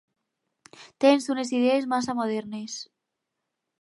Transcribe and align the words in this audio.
Tens 1.05 1.27
unes 1.33 1.51
idees 1.57 1.87
massa 1.93 2.17
modernes. 2.21 2.79